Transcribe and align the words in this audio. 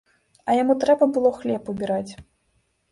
А 0.49 0.55
яму 0.61 0.77
трэба 0.85 1.09
было 1.19 1.33
хлеб 1.39 1.63
убіраць. 1.77 2.13